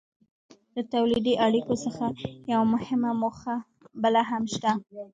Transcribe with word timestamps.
له 0.75 0.81
تولیدي 0.93 1.33
اړیکو 1.45 1.73
څخه 1.85 2.05
یوه 2.51 2.65
مهمه 2.73 3.11
موخه 3.21 3.55
بله 4.01 4.21
هم 4.29 4.43
شته. 4.53 4.71